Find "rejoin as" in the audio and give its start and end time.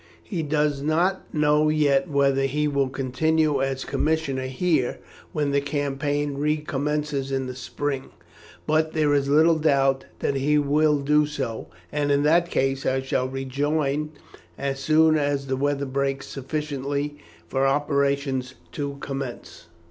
13.29-14.79